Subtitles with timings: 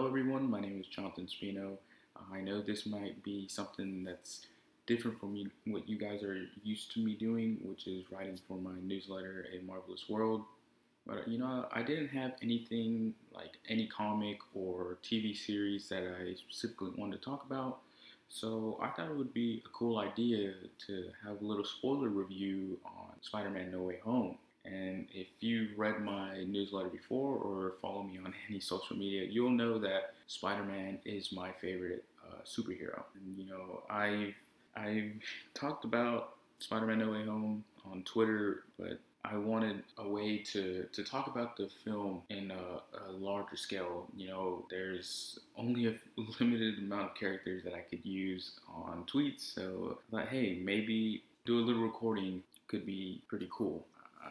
[0.00, 0.48] everyone.
[0.50, 1.76] My name is Johnathan Espino.
[2.16, 4.46] Uh, I know this might be something that's
[4.86, 8.56] different from you, what you guys are used to me doing, which is writing for
[8.56, 10.44] my newsletter, A Marvelous World.
[11.06, 16.34] But you know, I didn't have anything like any comic or TV series that I
[16.36, 17.80] specifically wanted to talk about.
[18.30, 20.54] So I thought it would be a cool idea
[20.86, 24.38] to have a little spoiler review on Spider-Man No Way Home.
[24.64, 29.50] And if you've read my newsletter before or follow me on any social media, you'll
[29.50, 33.02] know that Spider-Man is my favorite uh, superhero.
[33.14, 34.34] And you know, I've
[34.76, 35.12] I've
[35.54, 41.04] talked about Spider-Man No Way Home on Twitter, but I wanted a way to, to
[41.04, 44.08] talk about the film in a, a, larger scale.
[44.16, 45.94] You know, there's only a
[46.40, 51.22] limited amount of characters that I could use on tweets, so I thought, hey, maybe
[51.44, 53.84] do a little recording could be pretty cool.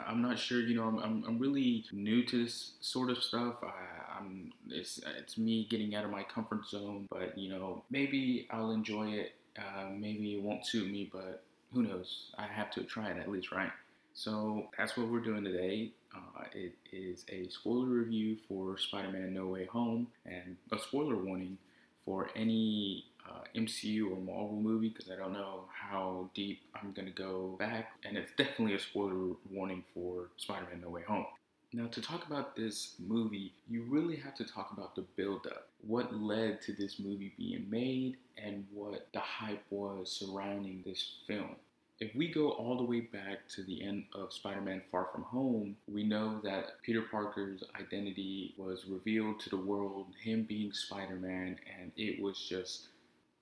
[0.07, 3.55] I'm not sure, you know, I'm, I'm, I'm really new to this sort of stuff.
[3.63, 8.47] I, am it's, it's me getting out of my comfort zone, but you know, maybe
[8.51, 9.33] I'll enjoy it.
[9.57, 12.31] Uh, maybe it won't suit me, but who knows?
[12.37, 13.71] I have to try it at least, right?
[14.13, 15.91] So that's what we're doing today.
[16.15, 21.57] Uh, it is a spoiler review for Spider-Man No Way Home and a spoiler warning
[22.03, 27.03] for any uh, MCU or Marvel movie because I don't know how deep I'm to
[27.11, 27.91] go back.
[28.03, 31.25] And it's definitely a spoiler warning for Spider Man No Way Home.
[31.73, 35.69] Now, to talk about this movie, you really have to talk about the build-up.
[35.87, 41.55] What led to this movie being made and what the hype was surrounding this film.
[42.01, 45.21] If we go all the way back to the end of Spider Man Far From
[45.23, 51.15] Home, we know that Peter Parker's identity was revealed to the world, him being Spider
[51.15, 52.87] Man, and it was just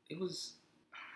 [0.09, 0.53] it was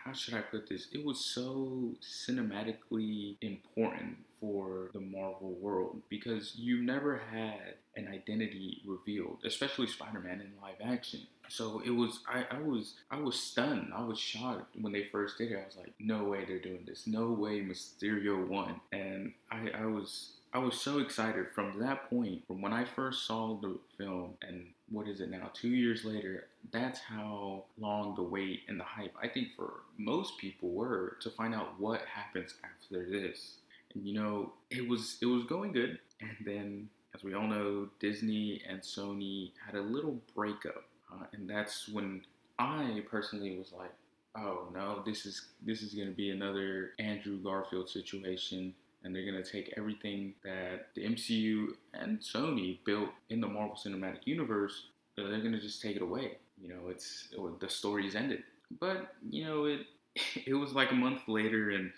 [0.03, 0.88] how should I put this?
[0.91, 8.82] It was so cinematically important for the Marvel world because you never had an identity
[8.86, 11.21] revealed, especially Spider-Man in live action.
[11.48, 13.93] So it was I, I was I was stunned.
[13.95, 15.59] I was shocked when they first did it.
[15.61, 17.08] I was like, no way they're doing this.
[17.08, 18.82] No way Mysterio won.
[18.92, 23.26] And I, I was I was so excited from that point, from when I first
[23.26, 28.21] saw the film, and what is it now, two years later, that's how long the
[28.21, 32.54] wait and the hype, I think, for most people were to find out what happens
[32.64, 33.55] after this.
[33.93, 37.89] And you know, it was it was going good, and then, as we all know,
[37.99, 42.21] Disney and Sony had a little breakup, uh, and that's when
[42.59, 43.93] I personally was like,
[44.36, 49.30] oh no, this is this is going to be another Andrew Garfield situation and they're
[49.30, 54.87] going to take everything that the MCU and Sony built in the Marvel Cinematic Universe,
[55.15, 56.37] they're going to just take it away.
[56.61, 58.43] You know, it's it, the story's ended.
[58.80, 59.81] But you know, it
[60.45, 61.91] it was like a month later, and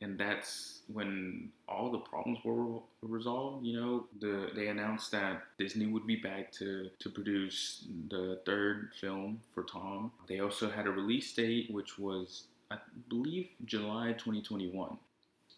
[0.00, 3.64] and that's when all the problems were resolved.
[3.64, 8.92] You know, the they announced that Disney would be back to to produce the third
[9.00, 10.12] film for Tom.
[10.26, 14.98] They also had a release date, which was I believe July 2021.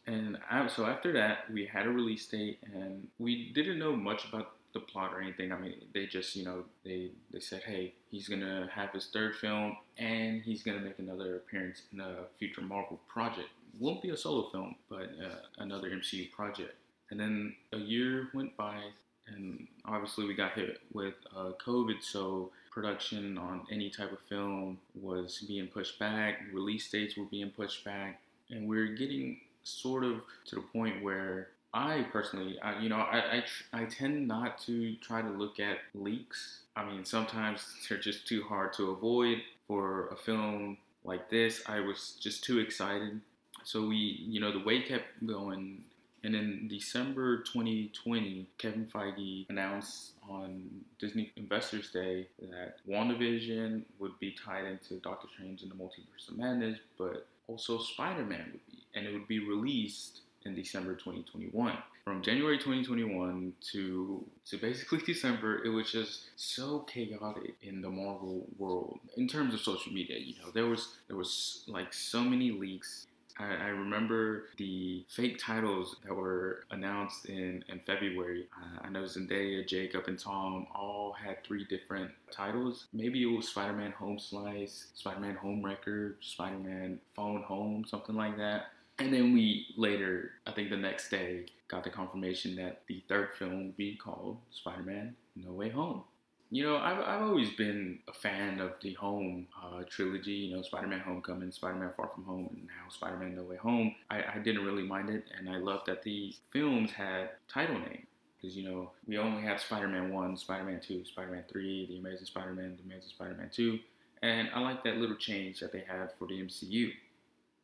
[0.07, 0.39] And
[0.69, 4.81] so after that, we had a release date, and we didn't know much about the
[4.81, 5.53] plot or anything.
[5.53, 9.37] I mean, they just, you know, they they said, hey, he's gonna have his third
[9.37, 13.49] film, and he's gonna make another appearance in a future Marvel project.
[13.79, 16.75] Won't be a solo film, but uh, another MCU project.
[17.11, 18.81] And then a year went by,
[19.27, 24.79] and obviously we got hit with uh, COVID, so production on any type of film
[24.95, 26.41] was being pushed back.
[26.53, 31.49] Release dates were being pushed back, and we're getting sort of to the point where
[31.73, 35.79] I personally, I, you know, I, I, I tend not to try to look at
[35.95, 36.61] leaks.
[36.75, 39.39] I mean, sometimes they're just too hard to avoid.
[39.67, 43.21] For a film like this, I was just too excited.
[43.63, 45.85] So we, you know, the wait kept going.
[46.25, 54.33] And in December 2020, Kevin Feige announced on Disney Investors Day that WandaVision would be
[54.33, 58.80] tied into Doctor Strange and the Multiverse of Madness, but also Spider Man would be,
[58.95, 61.77] and it would be released in December 2021.
[62.05, 68.47] From January 2021 to to basically December, it was just so chaotic in the Marvel
[68.59, 70.19] world in terms of social media.
[70.19, 73.07] You know, there was there was like so many leaks.
[73.39, 78.49] I, I remember the fake titles that were announced in, in February.
[78.55, 82.87] Uh, I know Zendaya, Jacob, and Tom all had three different titles.
[82.93, 87.85] Maybe it was Spider Man Home Slice, Spider Man Home Wrecker, Spider Man Phone Home,
[87.89, 88.67] something like that.
[89.01, 93.31] And then we later, I think the next day, got the confirmation that the third
[93.39, 96.05] film would be called Spider Man No Way Home.
[96.53, 100.63] You know, I've, I've always been a fan of the Home uh, trilogy, you know,
[100.63, 103.95] Spider Man Homecoming, Spider Man Far From Home, and now Spider Man No Way Home.
[104.11, 108.07] I, I didn't really mind it, and I loved that these films had title names.
[108.41, 112.77] because you know we only have Spider-Man one, Spider-Man two, Spider-Man three, the Amazing Spider-Man,
[112.79, 113.79] the Amazing Spider-Man two,
[114.23, 116.91] and I like that little change that they had for the MCU.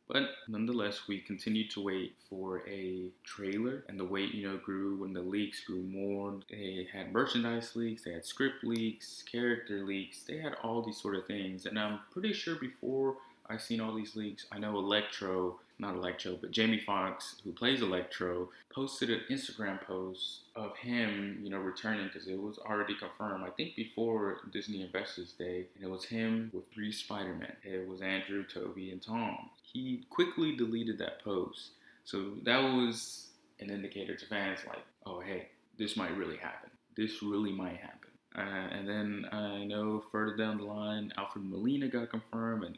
[0.07, 4.95] But nonetheless, we continued to wait for a trailer, and the wait, you know, grew
[4.95, 6.39] when the leaks grew more.
[6.49, 11.15] They had merchandise leaks, they had script leaks, character leaks, they had all these sort
[11.15, 11.65] of things.
[11.65, 13.17] And I'm pretty sure before
[13.49, 17.81] I seen all these leaks, I know Electro not Electro, but Jamie Foxx, who plays
[17.81, 23.43] Electro, posted an Instagram post of him, you know, returning because it was already confirmed.
[23.45, 27.53] I think before Disney Investors Day, and it was him with three Spider-Man.
[27.63, 29.49] It was Andrew, Tobey, and Tom.
[29.61, 31.71] He quickly deleted that post,
[32.05, 33.27] so that was
[33.59, 36.69] an indicator to fans like, oh hey, this might really happen.
[36.95, 38.09] This really might happen.
[38.35, 42.77] Uh, and then I know further down the line, Alfred Molina got confirmed, and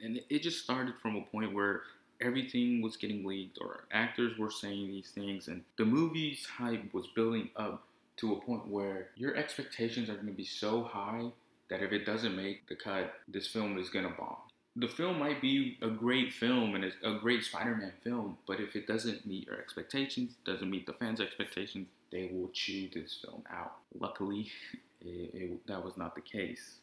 [0.00, 1.82] and it just started from a point where
[2.20, 7.06] everything was getting leaked or actors were saying these things and the movie's hype was
[7.14, 7.84] building up
[8.16, 11.30] to a point where your expectations are going to be so high
[11.70, 14.36] that if it doesn't make the cut, this film is going to bomb.
[14.76, 18.76] The film might be a great film and it's a great Spider-Man film, but if
[18.76, 23.42] it doesn't meet your expectations, doesn't meet the fans' expectations, they will chew this film
[23.50, 23.76] out.
[23.98, 24.50] Luckily,
[25.00, 26.76] it, it, that was not the case.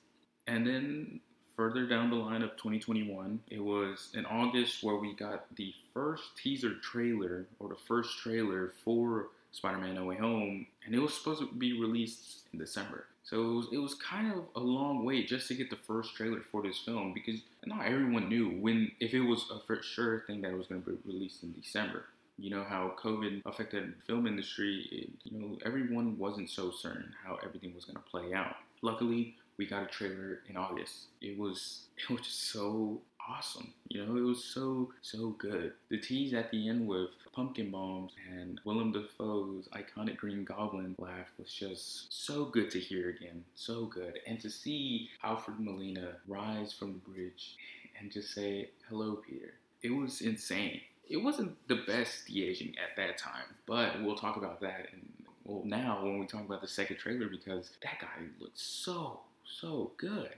[0.48, 1.20] And then
[1.56, 3.40] further down the line of 2021.
[3.50, 8.74] It was in August where we got the first teaser trailer or the first trailer
[8.84, 13.06] for Spider-Man No Way Home, and it was supposed to be released in December.
[13.24, 16.14] So it was, it was kind of a long wait just to get the first
[16.16, 20.24] trailer for this film because not everyone knew when if it was a for sure
[20.28, 22.06] thing that it was going to be released in December.
[22.38, 24.88] You know how COVID affected the film industry.
[24.92, 28.58] It, you know everyone wasn't so certain how everything was going to play out.
[28.82, 31.08] Luckily, we got a trailer in August.
[31.22, 33.74] It was it was just so awesome.
[33.88, 35.74] You know, it was so so good.
[35.90, 41.28] The tease at the end with pumpkin bombs and Willem Dafoe's iconic Green Goblin laugh
[41.38, 43.44] was just so good to hear again.
[43.56, 44.20] So good.
[44.28, 47.56] And to see Alfred Molina rise from the bridge
[48.00, 49.54] and just say, Hello, Peter.
[49.82, 50.82] It was insane.
[51.08, 55.02] It wasn't the best de-aging at that time, but we'll talk about that in
[55.44, 59.92] well now when we talk about the second trailer because that guy looks so so
[59.98, 60.30] good.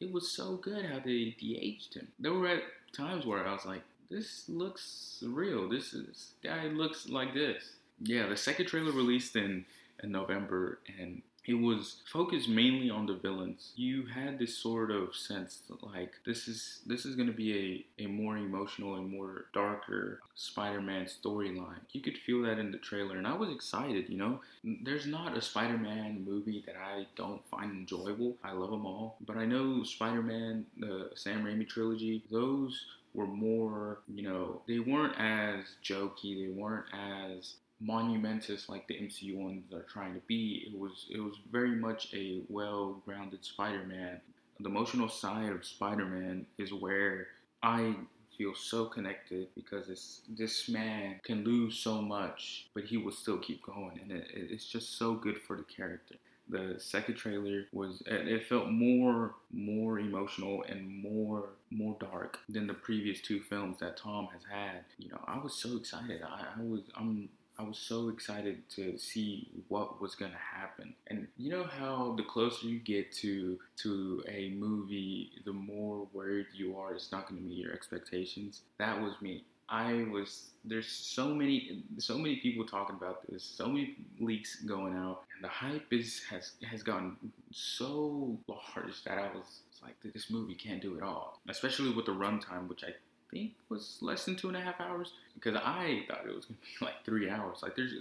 [0.00, 2.08] It was so good how they de-aged him.
[2.18, 2.62] There were at
[2.92, 5.68] times where I was like, this looks real.
[5.68, 7.76] This is guy looks like this.
[8.00, 9.64] Yeah, the second trailer released in
[10.02, 13.72] in November, and it was focused mainly on the villains.
[13.74, 18.04] You had this sort of sense that like this is this is gonna be a,
[18.04, 21.80] a more emotional and more darker Spider-Man storyline.
[21.90, 24.08] You could feel that in the trailer, and I was excited.
[24.08, 28.36] You know, there's not a Spider-Man movie that I don't find enjoyable.
[28.44, 33.98] I love them all, but I know Spider-Man, the Sam Raimi trilogy, those were more,
[34.12, 39.82] you know, they weren't as jokey, they weren't as monumentous like the MCU ones are
[39.82, 40.70] trying to be.
[40.72, 44.20] It was it was very much a well-grounded Spider-Man.
[44.60, 47.26] The emotional side of Spider-Man is where
[47.62, 47.94] I
[48.38, 53.38] feel so connected because this this man can lose so much, but he will still
[53.38, 56.16] keep going, and it, it's just so good for the character.
[56.48, 62.74] The second trailer was it felt more more emotional and more more dark than the
[62.74, 64.84] previous two films that Tom has had.
[64.98, 66.22] You know, I was so excited.
[66.22, 67.28] I, I was I'm
[67.62, 70.94] I was so excited to see what was gonna happen.
[71.06, 76.46] And you know how the closer you get to to a movie, the more worried
[76.52, 78.62] you are it's not gonna meet your expectations.
[78.78, 79.44] That was me.
[79.68, 84.96] I was there's so many so many people talking about this, so many leaks going
[84.96, 87.16] out, and the hype is has has gotten
[87.52, 91.40] so large that I was like, this movie can't do it all.
[91.48, 92.94] Especially with the runtime, which I
[93.32, 96.58] think was less than two and a half hours because I thought it was gonna
[96.60, 97.58] be like three hours.
[97.62, 97.94] Like there's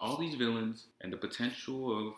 [0.00, 2.14] all these villains and the potential of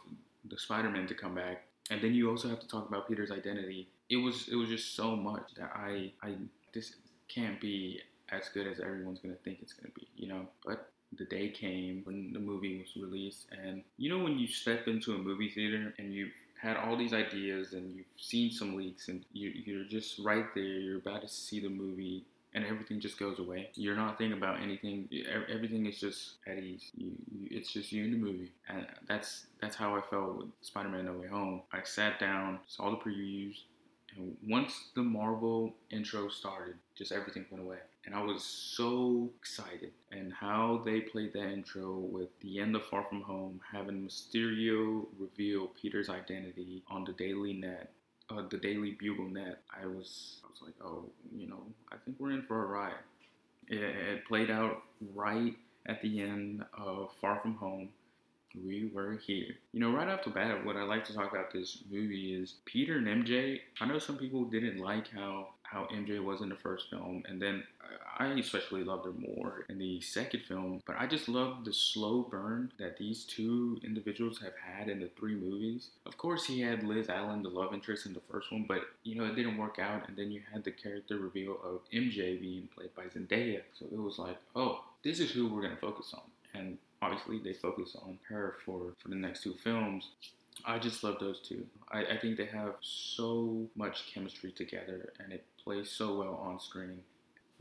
[0.51, 3.89] the Spider-Man to come back, and then you also have to talk about Peter's identity.
[4.11, 6.35] It was it was just so much that I I
[6.75, 6.95] this
[7.29, 8.01] can't be
[8.31, 10.47] as good as everyone's gonna think it's gonna be, you know.
[10.67, 14.89] But the day came when the movie was released, and you know when you step
[14.89, 16.29] into a movie theater and you
[16.61, 20.65] had all these ideas and you've seen some leaks and you, you're just right there
[20.65, 22.25] you're about to see the movie
[22.55, 23.71] and everything just goes away.
[23.75, 25.09] You're not thinking about anything.
[25.53, 26.91] Everything is just at ease.
[26.97, 30.49] You, you, it's just you in the movie, and that's that's how I felt with
[30.63, 31.63] Spider-Man: No Way Home.
[31.73, 33.57] I sat down, saw the previews,
[34.17, 37.79] and once the Marvel intro started, just everything went away.
[38.07, 39.93] And I was so excited.
[40.11, 45.05] And how they played that intro with the end of Far From Home, having Mysterio
[45.19, 47.91] reveal Peter's identity on the Daily Net
[48.31, 51.05] uh, the Daily Bugle net, I was I was like, oh,
[51.37, 52.93] you know, I think we're in for a ride.
[53.69, 54.83] It, it played out
[55.15, 55.55] right
[55.87, 57.89] at the end of Far From Home,
[58.65, 59.57] we were here.
[59.73, 62.55] You know, right off the bat, what I like to talk about this movie is
[62.65, 63.61] Peter and MJ.
[63.81, 67.41] I know some people didn't like how how MJ was in the first film, and
[67.41, 67.63] then
[68.19, 70.83] I especially loved her more in the second film.
[70.87, 75.11] But I just love the slow burn that these two individuals have had in the
[75.19, 75.91] three movies.
[76.07, 79.15] Of course, he had Liz Allen, the love interest in the first one, but you
[79.15, 80.09] know it didn't work out.
[80.09, 83.99] And then you had the character reveal of MJ being played by Zendaya, so it
[83.99, 86.23] was like, oh, this is who we're gonna focus on,
[86.55, 90.11] and obviously they focus on her for for the next two films.
[90.65, 91.67] I just love those two.
[91.91, 96.61] I, I think they have so much chemistry together and it plays so well on
[96.61, 97.01] screen.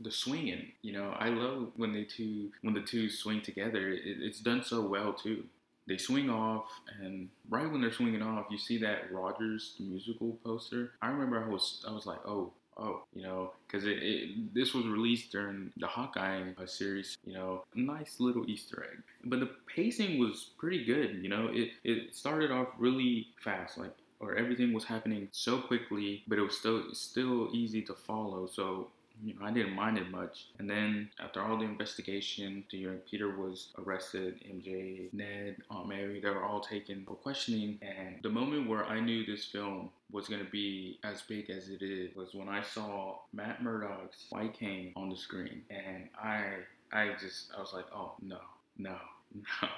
[0.00, 3.90] The swinging, you know, I love when they two when the two swing together.
[3.90, 5.44] It, it's done so well too.
[5.88, 6.66] They swing off,
[7.00, 10.92] and right when they're swinging off, you see that Rogers musical poster.
[11.00, 14.74] I remember I was I was like, oh, oh, you know, because it, it, this
[14.74, 19.02] was released during the Hawkeye uh, series, you know, nice little Easter egg.
[19.24, 21.48] But the pacing was pretty good, you know.
[21.52, 26.42] It it started off really fast, like or everything was happening so quickly, but it
[26.42, 28.46] was still still easy to follow.
[28.46, 28.88] So
[29.24, 30.46] you know, I didn't mind it much.
[30.58, 36.44] And then after all the investigation, Peter was arrested, MJ, Ned, Aunt May, they were
[36.44, 37.78] all taken for questioning.
[37.82, 41.68] And the moment where I knew this film was going to be as big as
[41.68, 45.62] it is was when I saw Matt Murdock's White Cane on the screen.
[45.70, 46.44] And I,
[46.92, 48.38] I just, I was like, oh, no,
[48.78, 48.96] no,
[49.34, 49.68] no.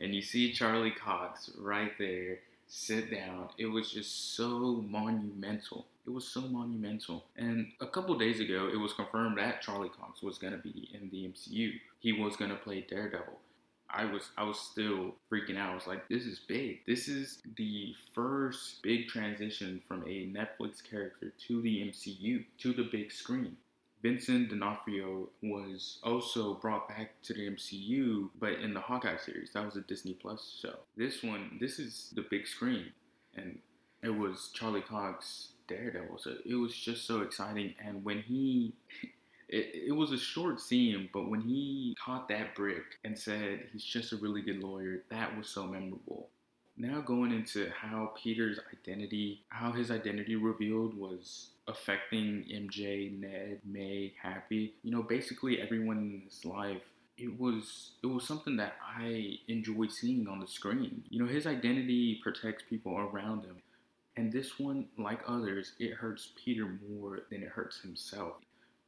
[0.00, 2.38] And you see Charlie Cox right there
[2.72, 3.48] sit down.
[3.58, 5.86] It was just so monumental.
[6.06, 7.26] It was so monumental.
[7.36, 10.88] And a couple days ago, it was confirmed that Charlie Cox was going to be
[10.94, 11.72] in the MCU.
[12.00, 13.38] He was going to play Daredevil.
[13.90, 15.72] I was I was still freaking out.
[15.72, 16.78] I was like, this is big.
[16.86, 22.88] This is the first big transition from a Netflix character to the MCU, to the
[22.90, 23.54] big screen.
[24.02, 29.50] Vincent D'Onofrio was also brought back to the MCU, but in the Hawkeye series.
[29.54, 30.74] That was a Disney Plus show.
[30.96, 32.86] This one, this is the big screen,
[33.36, 33.58] and
[34.02, 36.18] it was Charlie Cox Daredevil.
[36.18, 37.74] So it was just so exciting.
[37.84, 38.74] And when he,
[39.48, 43.84] it, it was a short scene, but when he caught that brick and said he's
[43.84, 46.28] just a really good lawyer, that was so memorable.
[46.76, 54.14] Now going into how Peter's identity, how his identity revealed was affecting MJ, Ned, May,
[54.20, 54.74] Happy.
[54.82, 56.82] You know, basically everyone in his life.
[57.18, 61.04] It was it was something that I enjoyed seeing on the screen.
[61.10, 63.56] You know, his identity protects people around him.
[64.16, 68.36] And this one, like others, it hurts Peter more than it hurts himself.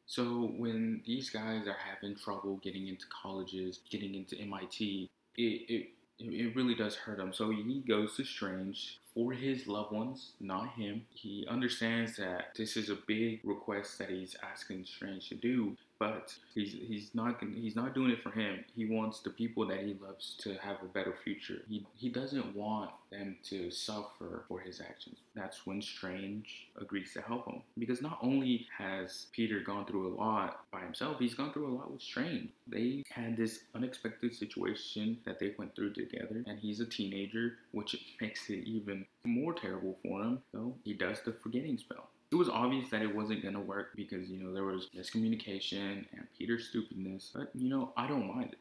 [0.06, 5.88] So when these guys are having trouble getting into colleges, getting into MIT, it, it
[6.18, 7.32] it really does hurt him.
[7.32, 11.06] So he goes to Strange for his loved ones, not him.
[11.10, 16.34] He understands that this is a big request that he's asking Strange to do, but
[16.54, 18.64] he's he's not he's not doing it for him.
[18.74, 21.62] He wants the people that he loves to have a better future.
[21.68, 25.16] He he doesn't want them to suffer for his actions.
[25.34, 30.14] That's when Strange agrees to help him because not only has Peter gone through a
[30.14, 32.50] lot by himself, he's gone through a lot with Strange.
[32.66, 37.96] They had this unexpected situation that they went through together, and he's a teenager, which
[38.20, 40.42] makes it even more terrible for him.
[40.52, 44.28] So he does the forgetting spell it was obvious that it wasn't to work because,
[44.28, 47.30] you know, there was miscommunication and Peter's stupidness.
[47.32, 48.58] But, you know, I don't mind it.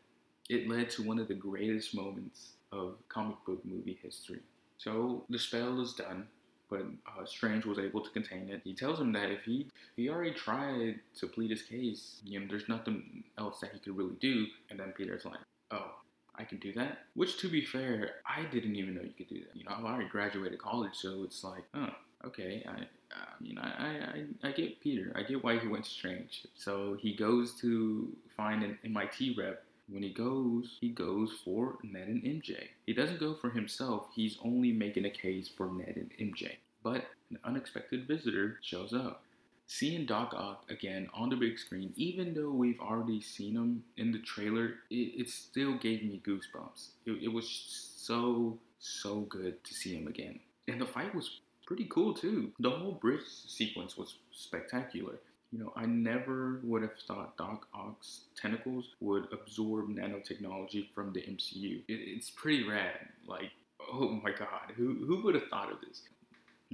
[0.53, 4.41] It led to one of the greatest moments of comic book movie history.
[4.77, 6.27] So the spell is done,
[6.69, 8.61] but uh, Strange was able to contain it.
[8.63, 12.45] He tells him that if he he already tried to plead his case, you know,
[12.47, 14.45] there's nothing else that he could really do.
[14.69, 15.39] And then Peter's like,
[15.71, 15.95] oh,
[16.35, 16.99] I can do that.
[17.15, 19.55] Which, to be fair, I didn't even know you could do that.
[19.55, 21.89] You know, I've already graduated college, so it's like, oh,
[22.25, 25.11] okay, I, I mean, I, I, I get Peter.
[25.15, 26.45] I get why he went strange.
[26.55, 29.63] So he goes to find an MIT rep.
[29.89, 32.67] When he goes, he goes for Ned and MJ.
[32.85, 34.07] He doesn't go for himself.
[34.15, 36.55] He's only making a case for Ned and MJ.
[36.83, 39.23] But an unexpected visitor shows up.
[39.67, 44.11] Seeing Doc Ock again on the big screen, even though we've already seen him in
[44.11, 46.89] the trailer, it, it still gave me goosebumps.
[47.05, 47.47] It, it was
[47.95, 50.39] so, so good to see him again.
[50.67, 52.51] And the fight was pretty cool too.
[52.59, 55.15] The whole bridge sequence was spectacular.
[55.51, 61.21] You know, I never would have thought Doc Ock's tentacles would absorb nanotechnology from the
[61.21, 61.81] MCU.
[61.87, 63.07] It, it's pretty rad.
[63.27, 63.51] Like,
[63.91, 66.01] oh my god, who, who would have thought of this?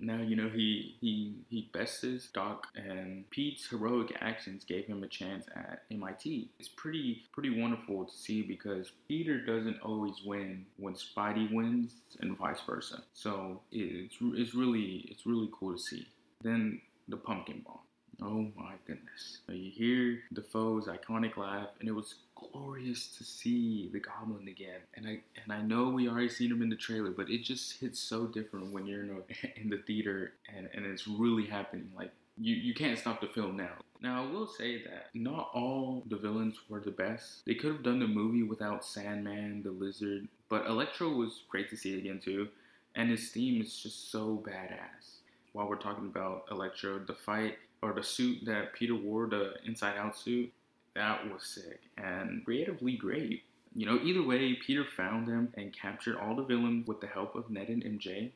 [0.01, 5.07] Now you know he he he bested Doc, and Pete's heroic actions gave him a
[5.07, 6.49] chance at MIT.
[6.59, 12.37] It's pretty pretty wonderful to see because Peter doesn't always win when Spidey wins, and
[12.37, 13.03] vice versa.
[13.13, 16.07] So it's it's really it's really cool to see.
[16.41, 17.79] Then the pumpkin bomb.
[18.21, 19.39] Oh my goodness.
[19.47, 24.81] You hear Dafoe's iconic laugh, and it was glorious to see the Goblin again.
[24.95, 27.79] And I and I know we already seen him in the trailer, but it just
[27.79, 31.89] hits so different when you're in, a, in the theater and, and it's really happening.
[31.95, 33.71] Like you, you can't stop the film now.
[34.01, 37.45] Now, I will say that not all the villains were the best.
[37.45, 41.77] They could have done the movie without Sandman, the Lizard, but Electro was great to
[41.77, 42.47] see again too,
[42.95, 45.19] and his theme is just so badass.
[45.51, 49.97] While we're talking about Electro, the fight or the suit that Peter wore, the Inside
[49.97, 50.51] Out suit,
[50.95, 53.43] that was sick and creatively great.
[53.75, 57.35] You know, either way, Peter found them and captured all the villains with the help
[57.35, 58.31] of Ned and MJ.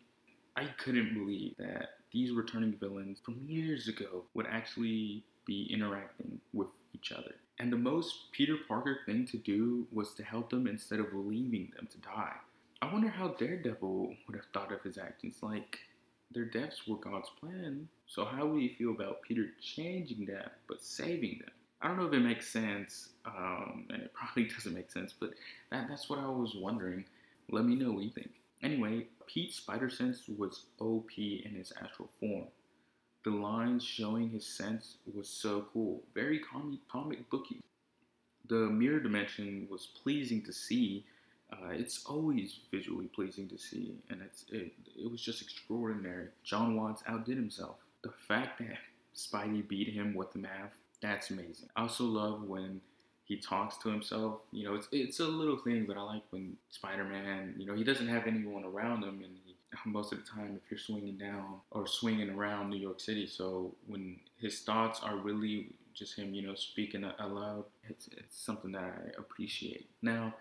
[0.55, 6.67] I couldn't believe that these returning villains from years ago would actually be interacting with
[6.93, 7.35] each other.
[7.59, 11.71] And the most Peter Parker thing to do was to help them instead of leaving
[11.75, 12.35] them to die.
[12.81, 15.37] I wonder how Daredevil would have thought of his actions.
[15.41, 15.79] Like,
[16.31, 17.87] their deaths were God's plan.
[18.13, 21.49] So how would you feel about Peter changing that but saving them?
[21.81, 25.31] I don't know if it makes sense, um, and it probably doesn't make sense, but
[25.71, 27.05] that, that's what I was wondering.
[27.49, 28.29] Let me know what you think.
[28.61, 32.45] Anyway, Pete's spider sense was OP in his actual form.
[33.25, 37.61] The lines showing his sense was so cool, very comic, comic booky.
[38.47, 41.03] The mirror dimension was pleasing to see.
[41.51, 46.27] Uh, it's always visually pleasing to see, and it's it, it was just extraordinary.
[46.43, 47.77] Jon Watts outdid himself.
[48.03, 48.77] The fact that
[49.15, 51.69] Spidey beat him with the math, that's amazing.
[51.75, 52.81] I also love when
[53.25, 54.41] he talks to himself.
[54.51, 57.83] You know, it's it's a little thing, but I like when Spider-Man, you know, he
[57.83, 59.55] doesn't have anyone around him, and he,
[59.85, 63.73] most of the time, if you're swinging down or swinging around New York City, so
[63.87, 68.83] when his thoughts are really just him, you know, speaking aloud, it's it's something that
[68.83, 69.89] I appreciate.
[70.01, 70.33] Now,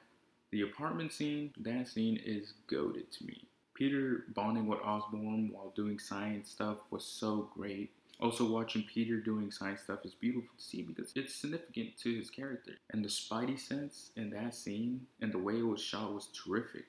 [0.50, 3.45] the apartment scene, that scene is goaded to me.
[3.83, 7.91] Peter bonding with Osborn while doing science stuff was so great.
[8.21, 12.31] Also, watching Peter doing science stuff is beautiful to see because it's significant to his
[12.31, 12.75] character.
[12.92, 16.85] And the Spidey sense in that scene and the way it was shot was terrific.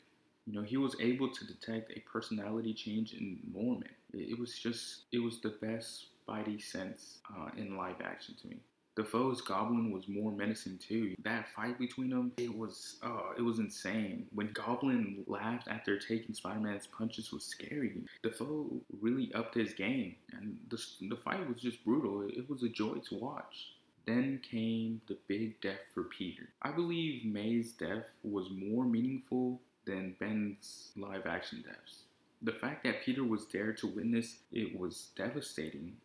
[0.45, 3.89] You know, he was able to detect a personality change in Norman.
[4.13, 8.57] It, was just, it was the best Spidey sense uh, in live action to me.
[8.95, 11.15] Dafoe's Goblin was more menacing too.
[11.23, 14.27] That fight between them, it was, uh, it was insane.
[14.33, 18.01] When Goblin laughed after taking Spider-Man's punches was scary.
[18.21, 18.69] Dafoe
[19.01, 20.77] really upped his game, and the
[21.09, 22.27] the fight was just brutal.
[22.27, 23.73] It was a joy to watch.
[24.05, 26.49] Then came the big death for Peter.
[26.61, 31.99] I believe May's death was more meaningful than Ben's live action deaths.
[32.41, 35.95] The fact that Peter was there to witness it was devastating.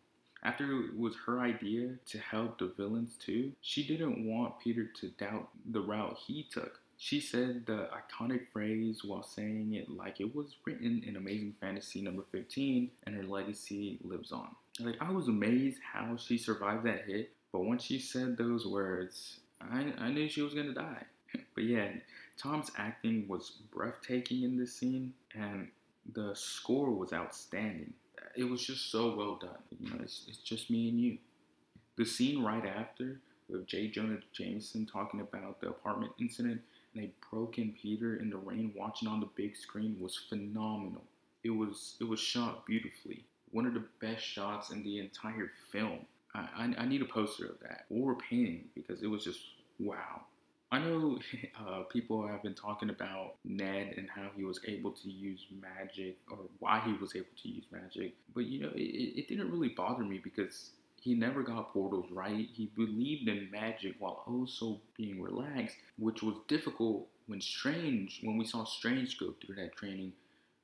[0.41, 5.09] After it was her idea to help the villains too, she didn't want Peter to
[5.09, 6.79] doubt the route he took.
[6.97, 12.01] She said the iconic phrase while saying it like it was written in Amazing Fantasy
[12.01, 14.55] number 15 and her legacy lives on.
[14.79, 19.39] Like I was amazed how she survived that hit, but once she said those words,
[19.61, 21.03] I, I knew she was gonna die.
[21.55, 21.89] but yeah,
[22.37, 25.67] Tom's acting was breathtaking in this scene and
[26.13, 27.93] the score was outstanding
[28.35, 29.61] it was just so well done.
[29.79, 31.17] You know, it's, it's just me and you.
[31.97, 33.87] The scene right after with J.
[33.87, 36.61] Jonah Jameson talking about the apartment incident
[36.93, 41.03] and they broke in Peter in the rain watching on the big screen was phenomenal.
[41.43, 43.25] It was it was shot beautifully.
[43.51, 45.99] One of the best shots in the entire film.
[46.35, 49.39] I, I, I need a poster of that or a painting because it was just
[49.79, 50.21] wow.
[50.71, 51.19] I know
[51.59, 56.17] uh, people have been talking about Ned and how he was able to use magic
[56.29, 59.69] or why he was able to use magic, but you know, it, it didn't really
[59.69, 62.47] bother me because he never got portals right.
[62.53, 68.45] He believed in magic while also being relaxed, which was difficult when Strange, when we
[68.45, 70.13] saw Strange go through that training.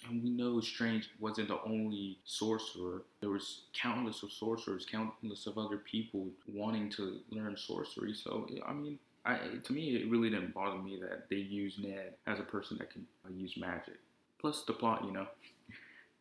[0.08, 3.04] And we know Strange wasn't the only sorcerer.
[3.22, 8.14] There was countless of sorcerers, countless of other people wanting to learn sorcery.
[8.14, 12.14] So, I mean, I, to me, it really didn't bother me that they used Ned
[12.28, 13.96] as a person that can uh, use magic.
[14.40, 15.28] Plus the plot, you know.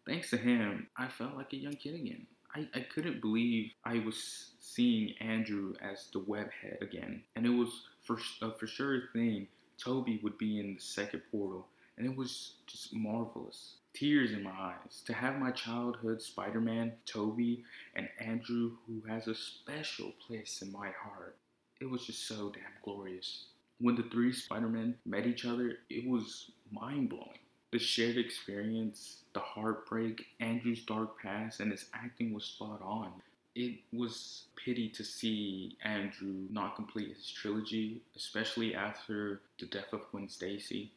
[0.07, 2.27] Thanks to him, I felt like a young kid again.
[2.55, 7.23] I, I couldn't believe I was seeing Andrew as the webhead again.
[7.37, 7.69] And it was
[8.03, 11.67] for, a for sure thing Tobey would be in the second portal.
[11.99, 13.75] And it was just marvelous.
[13.93, 15.03] Tears in my eyes.
[15.07, 17.65] To have my childhood Spider Man, Tobey,
[17.95, 21.37] and Andrew, who has a special place in my heart
[21.81, 23.47] it was just so damn glorious.
[23.81, 27.39] When the three Spider-Men met each other, it was mind-blowing.
[27.73, 33.11] The shared experience, the heartbreak, Andrew's dark past, and his acting was spot on.
[33.57, 40.03] It was pity to see Andrew not complete his trilogy, especially after the death of
[40.11, 40.93] Gwen Stacy.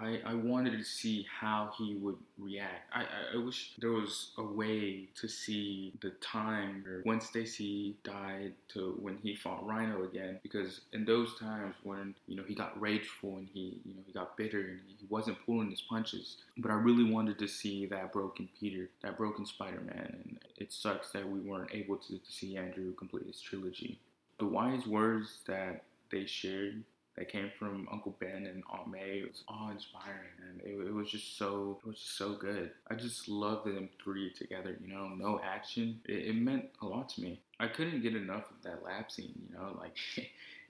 [0.00, 2.90] I, I wanted to see how he would react.
[2.92, 8.52] I, I, I wish there was a way to see the time when Stacy died
[8.68, 12.80] to when he fought Rhino again, because in those times when you know he got
[12.80, 16.70] rageful and he you know he got bitter and he wasn't pulling his punches, but
[16.70, 21.28] I really wanted to see that broken Peter, that broken Spider-Man, and it sucks that
[21.28, 23.98] we weren't able to, to see Andrew complete his trilogy.
[24.38, 26.82] The wise words that they shared
[27.20, 31.10] that came from Uncle Ben and Aunt May It was awe-inspiring, and it, it, was
[31.10, 32.70] just so it was just so good.
[32.90, 34.78] I just loved them three together.
[34.80, 36.00] You know, no action.
[36.06, 37.42] It, it meant a lot to me.
[37.60, 39.34] I couldn't get enough of that lab scene.
[39.50, 39.98] You know, like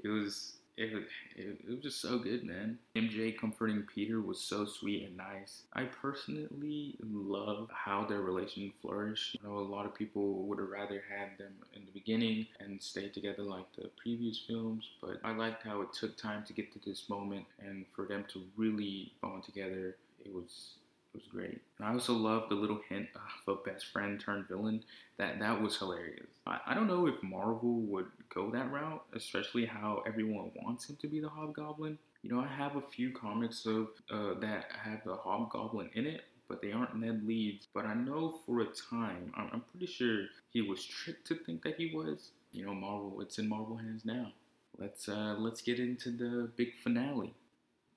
[0.03, 2.79] it was it, it, it, was just so good, man.
[2.97, 5.63] MJ comforting Peter was so sweet and nice.
[5.75, 9.37] I personally love how their relation flourished.
[9.43, 12.83] I know a lot of people would have rather had them in the beginning and
[12.83, 16.73] stay together like the previous films, but I liked how it took time to get
[16.73, 19.97] to this moment and for them to really bond together.
[20.25, 20.75] It was
[21.13, 21.61] it was great.
[21.79, 23.09] And I also love the little hint
[23.47, 24.85] of a best friend turned villain.
[25.19, 26.29] That that was hilarious.
[26.47, 30.97] I, I don't know if Marvel would go that route, especially how everyone wants him
[31.01, 31.99] to be the Hobgoblin.
[32.23, 36.23] You know, I have a few comics of uh, that have the Hobgoblin in it,
[36.49, 37.67] but they aren't Ned Leeds.
[37.75, 41.63] But I know for a time, I'm, I'm pretty sure he was tricked to think
[41.65, 42.31] that he was.
[42.53, 43.21] You know, Marvel.
[43.21, 44.33] It's in Marvel hands now.
[44.79, 47.35] Let's uh, let's get into the big finale.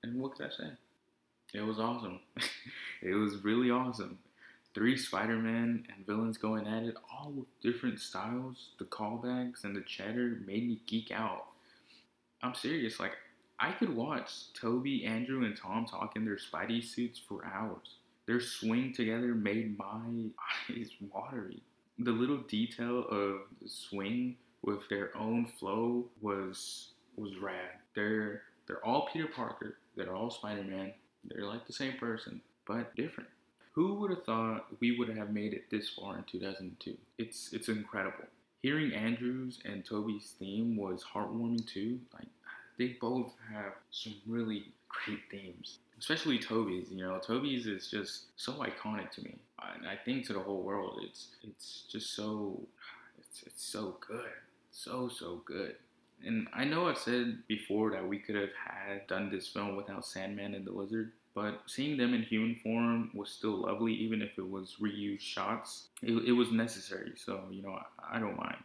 [0.02, 0.70] And what could I say?
[1.54, 2.18] It was awesome.
[3.02, 4.18] it was really awesome.
[4.74, 8.70] Three Spider Man and villains going at it, all with different styles.
[8.80, 11.46] The callbacks and the chatter made me geek out.
[12.42, 12.98] I'm serious.
[12.98, 13.12] Like,
[13.60, 17.98] I could watch Tobey, Andrew, and Tom talk in their Spidey suits for hours.
[18.26, 20.24] Their swing together made my
[20.70, 21.62] eyes watery.
[22.00, 27.78] The little detail of the swing with their own flow was was rad.
[27.94, 29.76] They're they're all Peter Parker.
[29.96, 30.92] They're all Spider Man.
[31.28, 33.28] They're like the same person, but different.
[33.72, 36.96] Who would have thought we would have made it this far in 2002?
[37.18, 38.26] It's it's incredible.
[38.62, 41.98] Hearing Andrews and Tobey's theme was heartwarming too.
[42.14, 42.28] Like
[42.78, 46.90] they both have some really great themes, especially Tobey's.
[46.90, 49.36] You know, Tobey's is just so iconic to me,
[49.76, 51.00] and I think to the whole world.
[51.02, 52.60] It's it's just so
[53.18, 54.30] it's it's so good,
[54.70, 55.76] so so good.
[56.26, 60.06] And I know I've said before that we could have had done this film without
[60.06, 64.38] Sandman and the Lizard, but seeing them in human form was still lovely, even if
[64.38, 65.88] it was reused shots.
[66.02, 68.56] It, it was necessary, so you know I, I don't mind.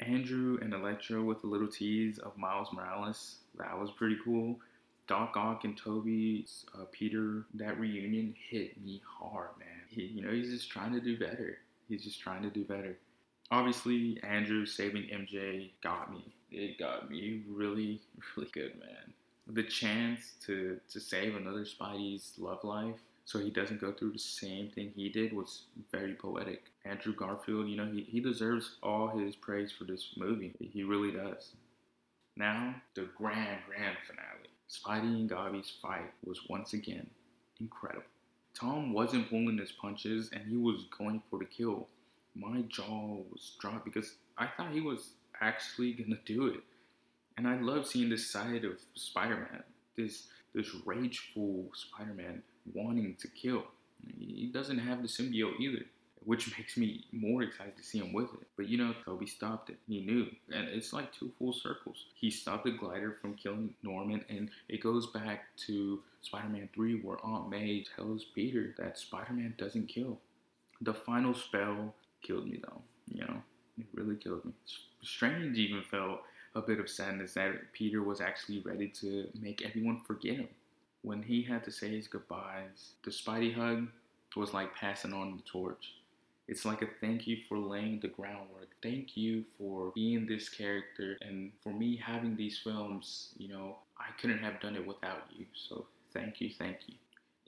[0.00, 4.58] Andrew and Electro with a little tease of Miles Morales, that was pretty cool.
[5.08, 9.68] Doc Ock and Tobey, uh, Peter, that reunion hit me hard, man.
[9.88, 11.58] He, you know, he's just trying to do better.
[11.88, 12.98] He's just trying to do better.
[13.50, 18.00] Obviously, Andrew saving MJ got me it got me really,
[18.36, 19.12] really good, man.
[19.46, 24.18] The chance to to save another Spidey's love life so he doesn't go through the
[24.18, 26.62] same thing he did was very poetic.
[26.86, 30.54] Andrew Garfield, you know, he, he deserves all his praise for this movie.
[30.58, 31.52] He really does.
[32.36, 34.48] Now, the grand, grand finale.
[34.70, 37.06] Spidey and Gobby's fight was once again
[37.60, 38.06] incredible.
[38.54, 41.86] Tom wasn't pulling his punches and he was going for the kill.
[42.34, 46.60] My jaw was dropped because I thought he was actually gonna do it.
[47.36, 49.62] And I love seeing this side of Spider-Man,
[49.96, 52.42] this this rageful Spider-Man
[52.74, 53.64] wanting to kill.
[54.18, 55.84] He doesn't have the symbiote either,
[56.24, 58.46] which makes me more excited to see him with it.
[58.56, 59.76] But you know, Tobey stopped it.
[59.86, 62.06] He knew, and it's like two full circles.
[62.14, 67.24] He stopped the glider from killing Norman, and it goes back to Spider-Man 3, where
[67.24, 70.18] Aunt May tells Peter that Spider-Man doesn't kill.
[70.80, 72.82] The final spell killed me, though.
[73.12, 73.42] You know,
[73.78, 74.52] it really killed me.
[75.02, 76.20] Strange even felt
[76.54, 80.48] a bit of sadness that Peter was actually ready to make everyone forget him.
[81.02, 83.88] When he had to say his goodbyes, the Spidey hug
[84.36, 85.94] was like passing on the torch.
[86.48, 88.68] It's like a thank you for laying the groundwork.
[88.82, 94.10] Thank you for being this character and for me having these films, you know, I
[94.20, 95.44] couldn't have done it without you.
[95.54, 96.94] So thank you, thank you.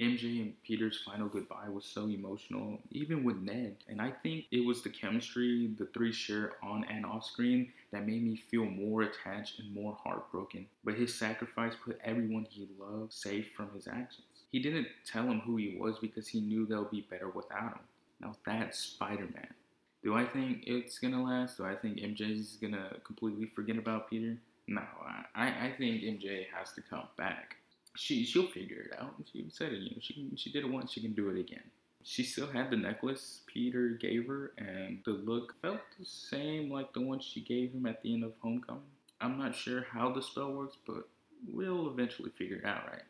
[0.00, 3.76] MJ and Peter's final goodbye was so emotional, even with Ned.
[3.86, 8.06] And I think it was the chemistry the three share on and off screen that
[8.06, 10.66] made me feel more attached and more heartbroken.
[10.84, 14.24] But his sacrifice put everyone he loved safe from his actions.
[14.50, 17.84] He didn't tell him who he was because he knew they'll be better without him.
[18.20, 19.48] Now that's Spider Man.
[20.02, 21.58] Do I think it's gonna last?
[21.58, 24.38] Do I think MJ is gonna completely forget about Peter?
[24.66, 24.82] No,
[25.34, 27.56] I, I think MJ has to come back
[27.96, 29.14] she she'll figure it out.
[29.32, 31.62] She said it, you know, she she did it once, she can do it again.
[32.02, 36.92] She still had the necklace Peter gave her, and the look felt the same like
[36.94, 38.82] the one she gave him at the end of Homecoming.
[39.20, 41.06] I'm not sure how the spell works, but
[41.52, 43.02] we'll eventually figure it out, right?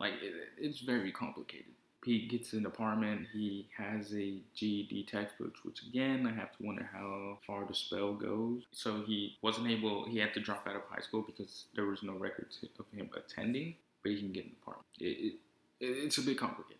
[0.00, 1.72] Like it, it's very complicated.
[2.02, 3.28] Pete gets an apartment.
[3.32, 8.12] He has a GED textbook, which again, I have to wonder how far the spell
[8.12, 8.64] goes.
[8.72, 12.02] So he wasn't able, he had to drop out of high school because there was
[12.02, 12.48] no record
[12.80, 14.86] of him attending, but he can get an apartment.
[14.98, 15.34] It,
[15.80, 16.78] it, it's a bit complicated.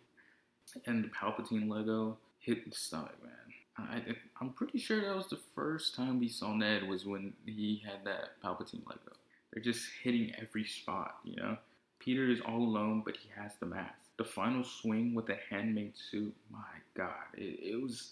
[0.85, 3.33] And the Palpatine Lego hit the stomach, man.
[3.77, 7.81] I, I'm pretty sure that was the first time we saw Ned was when he
[7.83, 9.13] had that Palpatine Lego.
[9.51, 11.57] They're just hitting every spot, you know?
[11.99, 13.93] Peter is all alone, but he has the mask.
[14.17, 16.59] The final swing with the handmade suit, my
[16.95, 18.11] God, it, it was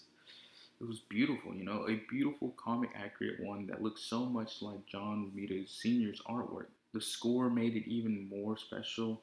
[0.80, 4.84] it was beautiful, you know, a beautiful comic accurate one that looks so much like
[4.86, 6.66] John Romita Sr.'s artwork.
[6.92, 9.22] The score made it even more special.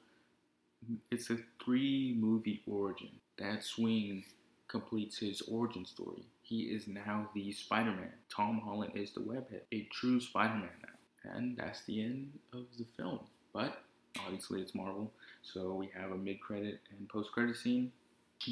[1.11, 3.09] It's a three movie origin.
[3.37, 4.23] That swing
[4.67, 6.23] completes his origin story.
[6.41, 8.13] He is now the Spider Man.
[8.33, 11.31] Tom Holland is the webhead, a true Spider Man now.
[11.35, 13.19] And that's the end of the film.
[13.53, 13.81] But
[14.25, 15.11] obviously, it's Marvel,
[15.43, 17.91] so we have a mid credit and post credit scene.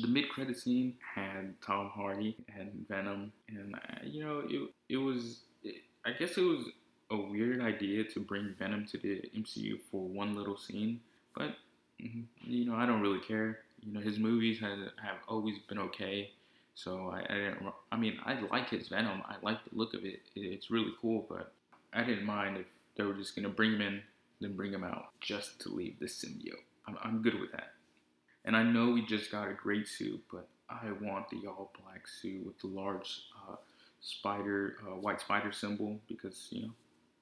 [0.01, 4.97] The mid credit scene had Tom Hardy and Venom, and uh, you know, it, it
[4.97, 5.75] was, it,
[6.05, 6.65] I guess it was
[7.09, 10.99] a weird idea to bring Venom to the MCU for one little scene,
[11.35, 11.55] but
[12.01, 13.59] mm-hmm, you know, I don't really care.
[13.81, 16.31] You know, his movies have, have always been okay.
[16.75, 17.73] So I, I didn't.
[17.91, 19.23] I mean, I like his Venom.
[19.25, 20.21] I like the look of it.
[20.35, 21.25] It's really cool.
[21.27, 21.51] But
[21.93, 24.01] I didn't mind if they were just gonna bring him in,
[24.41, 26.63] then bring him out, just to leave the symbiote.
[26.87, 27.73] I'm, I'm good with that.
[28.45, 32.07] And I know we just got a great suit, but I want the all black
[32.07, 33.55] suit with the large uh,
[34.01, 36.71] spider, uh, white spider symbol because you know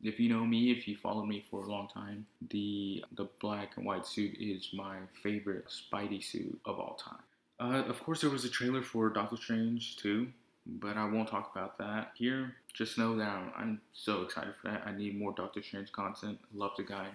[0.04, 3.78] if you know me, if you followed me for a long time, the the black
[3.78, 7.24] and white suit is my favorite Spidey suit of all time.
[7.60, 10.28] Uh, of course, there was a trailer for Doctor Strange too,
[10.66, 12.56] but I won't talk about that here.
[12.74, 14.84] Just know that I'm, I'm so excited for that.
[14.86, 16.38] I need more Doctor Strange content.
[16.54, 17.08] Love the guy.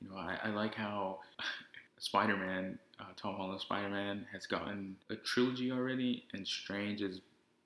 [0.00, 1.18] You know, I, I like how
[1.98, 7.20] Spider-Man, uh, Tom Holland Spider-Man, has gotten a trilogy already, and Strange is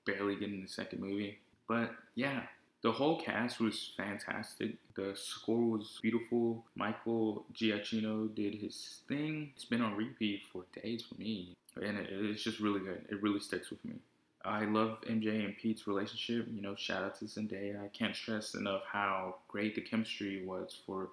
[0.05, 1.37] barely getting the second movie.
[1.67, 2.41] But yeah,
[2.83, 4.75] the whole cast was fantastic.
[4.95, 6.65] The score was beautiful.
[6.75, 9.51] Michael Giacchino did his thing.
[9.55, 13.05] It's been on repeat for days for me, and it, it's just really good.
[13.09, 13.95] It really sticks with me.
[14.43, 16.47] I love MJ and Pete's relationship.
[16.53, 17.81] You know, shout out to Zendaya.
[17.81, 21.09] I can't stress enough how great the chemistry was for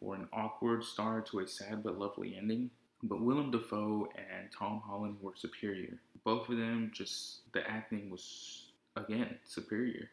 [0.00, 2.68] for an awkward start to a sad but lovely ending.
[3.04, 5.98] But Willem Dafoe and Tom Holland were superior.
[6.24, 8.64] Both of them, just the acting was
[8.96, 10.10] again superior.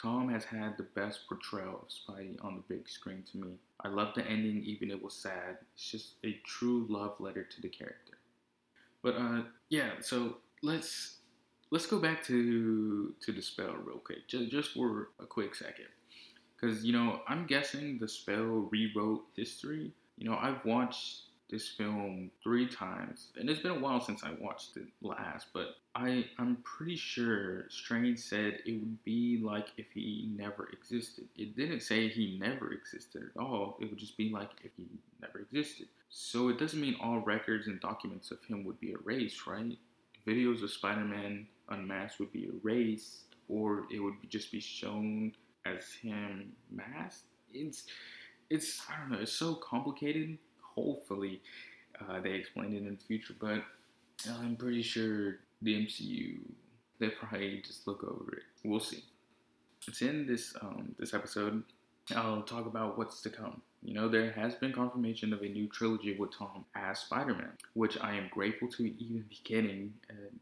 [0.00, 3.54] Tom has had the best portrayal of Spidey on the big screen to me.
[3.84, 5.58] I love the ending, even it was sad.
[5.74, 8.18] It's just a true love letter to the character.
[9.02, 11.16] But uh, yeah, so let's
[11.70, 15.86] let's go back to to the spell real quick, just just for a quick second,
[16.54, 19.92] because you know I'm guessing the spell rewrote history.
[20.16, 24.32] You know I've watched this film three times, and it's been a while since I
[24.38, 29.86] watched it last, but I I'm pretty sure Strange said it would be like if
[29.92, 31.28] he never existed.
[31.36, 33.78] It didn't say he never existed at all.
[33.80, 34.86] It would just be like if he
[35.20, 35.88] never existed.
[36.10, 39.76] So it doesn't mean all records and documents of him would be erased, right?
[40.26, 45.32] Videos of Spider-Man unmasked would be erased, or it would just be shown
[45.64, 47.24] as him masked.
[47.52, 47.84] It's
[48.50, 49.18] it's I don't know.
[49.18, 50.38] It's so complicated
[50.84, 51.40] hopefully
[52.00, 53.34] uh, they explain it in the future.
[53.38, 53.62] But
[54.28, 56.38] I'm pretty sure the MCU
[56.98, 58.42] they probably just look over it.
[58.64, 59.04] We'll see.
[59.86, 61.62] It's in this um, this episode.
[62.14, 63.62] I'll talk about what's to come.
[63.82, 67.52] You know, there has been confirmation of a new trilogy with Tom as Spider Man,
[67.74, 69.92] which I am grateful to even be getting.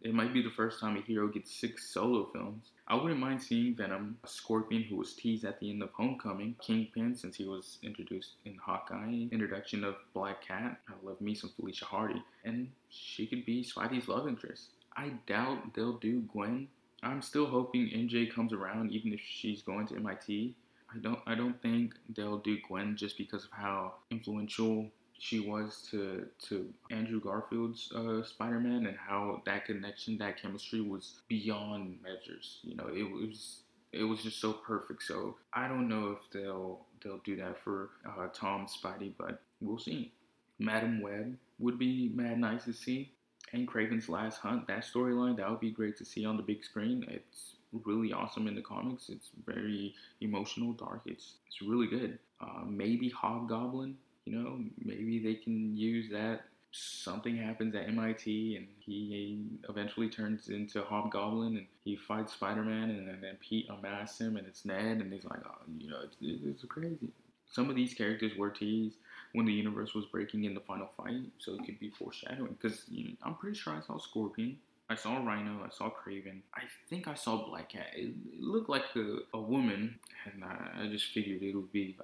[0.01, 2.71] It might be the first time a hero gets six solo films.
[2.89, 7.15] I wouldn't mind seeing Venom, Scorpion, who was teased at the end of Homecoming, Kingpin,
[7.15, 10.81] since he was introduced in Hawkeye, introduction of Black Cat.
[10.89, 14.69] I love me some Felicia Hardy, and she could be Spidey's love interest.
[14.97, 16.69] I doubt they'll do Gwen.
[17.03, 20.55] I'm still hoping MJ comes around, even if she's going to MIT.
[20.97, 25.87] I don't I don't think they'll do Gwen just because of how influential she was
[25.91, 32.61] to to Andrew Garfield's uh, Spider-Man and how that connection, that chemistry was beyond measures.
[32.63, 33.61] You know, it, was
[33.93, 35.03] it was just so perfect.
[35.03, 39.79] So I don't know if they'll they'll do that for uh, Tom Spidey, but we'll
[39.79, 40.13] see.
[40.59, 43.13] Madame Web would be mad nice to see.
[43.53, 46.65] And Kraven's Last Hunt, that storyline, that would be great to see on the big
[46.65, 47.07] screen.
[47.09, 49.09] It's really awesome in the comics.
[49.09, 51.03] It's very emotional, dark.
[51.07, 52.19] It's it's really good.
[52.41, 53.97] Uh, maybe Hobgoblin.
[54.25, 56.41] You know, maybe they can use that.
[56.73, 63.09] Something happens at MIT, and he eventually turns into Hobgoblin, and he fights Spider-Man, and
[63.09, 66.65] then Pete unmasks him, and it's Ned, and he's like, oh, you know, it's, it's
[66.65, 67.09] crazy.
[67.51, 68.97] some of these characters were teased
[69.33, 72.57] when the universe was breaking in the final fight, so it could be foreshadowing.
[72.61, 76.43] Because you know, I'm pretty sure I saw Scorpion, I saw Rhino, I saw Kraven.
[76.55, 77.89] I think I saw Black Cat.
[77.95, 81.97] It, it looked like a, a woman, and I, I, just figured it would be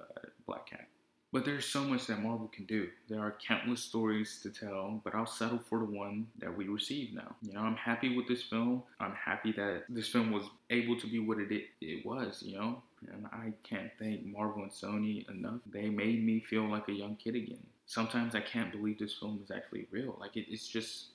[0.45, 0.87] Black Cat.
[1.33, 2.89] But there's so much that Marvel can do.
[3.09, 7.11] There are countless stories to tell, but I'll settle for the one that we receive
[7.11, 7.35] now.
[7.41, 8.83] You know, I'm happy with this film.
[8.99, 12.83] I'm happy that this film was able to be what it, it was, you know?
[13.11, 15.59] And I can't thank Marvel and Sony enough.
[15.65, 17.65] They made me feel like a young kid again.
[17.87, 20.15] Sometimes I can't believe this film is actually real.
[20.19, 21.07] Like, it, it's just.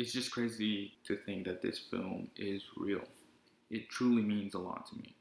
[0.00, 3.04] It's just crazy to think that this film is real.
[3.70, 5.14] It truly means a lot to me.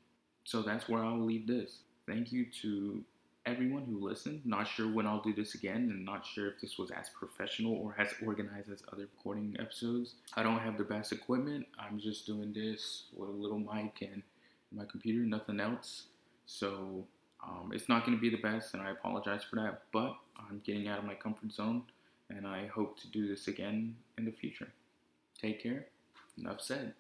[0.46, 1.80] So that's where I'll leave this.
[2.08, 3.04] Thank you to
[3.46, 4.40] everyone who listened.
[4.46, 7.74] Not sure when I'll do this again, and not sure if this was as professional
[7.74, 10.14] or as organized as other recording episodes.
[10.36, 11.68] I don't have the best equipment.
[11.78, 14.24] I'm just doing this with a little mic and
[14.72, 16.04] my computer, nothing else.
[16.46, 17.04] So
[17.46, 19.82] um, it's not going to be the best, and I apologize for that.
[19.92, 21.84] But I'm getting out of my comfort zone,
[22.30, 24.70] and I hope to do this again in the future.
[25.42, 25.88] Take care.
[26.38, 26.94] Enough said.